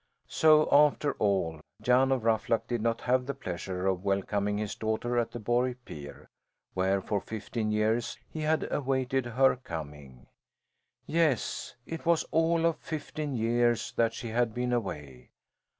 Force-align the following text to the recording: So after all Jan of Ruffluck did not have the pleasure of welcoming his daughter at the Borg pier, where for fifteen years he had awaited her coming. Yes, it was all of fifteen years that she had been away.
So 0.29 0.67
after 0.71 1.11
all 1.19 1.61
Jan 1.79 2.11
of 2.11 2.23
Ruffluck 2.23 2.65
did 2.67 2.81
not 2.81 3.01
have 3.01 3.27
the 3.27 3.35
pleasure 3.35 3.85
of 3.85 4.03
welcoming 4.03 4.57
his 4.57 4.73
daughter 4.73 5.15
at 5.19 5.29
the 5.29 5.37
Borg 5.39 5.77
pier, 5.85 6.27
where 6.73 7.01
for 7.01 7.21
fifteen 7.21 7.69
years 7.71 8.17
he 8.27 8.41
had 8.41 8.67
awaited 8.71 9.27
her 9.27 9.55
coming. 9.57 10.25
Yes, 11.05 11.75
it 11.85 12.03
was 12.03 12.25
all 12.31 12.65
of 12.65 12.77
fifteen 12.77 13.35
years 13.35 13.91
that 13.91 14.15
she 14.15 14.29
had 14.29 14.55
been 14.55 14.73
away. 14.73 15.29